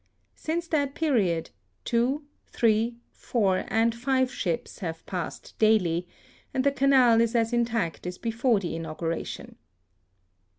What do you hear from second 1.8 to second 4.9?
two, three, four, and five ships